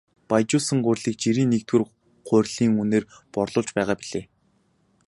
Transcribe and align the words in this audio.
Баяжуулсан 0.29 0.79
гурилыг 0.85 1.15
жирийн 1.23 1.49
нэгдүгээр 1.51 1.83
гурилын 2.27 2.73
үнээр 2.81 3.05
борлуулж 3.33 3.69
байгаа 3.77 3.97
билээ. 3.99 4.25